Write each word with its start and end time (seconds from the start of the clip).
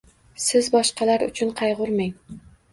Siz 0.45 0.69
boshqalar 0.77 1.27
uchun 1.29 1.55
qayg’urmang 1.63 2.13